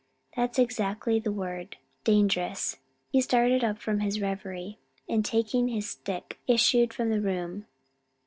[0.35, 2.77] That 's exactly the word, dangerous!"
[3.11, 7.67] He started up from his revery, and, taking his stick, issued from the room.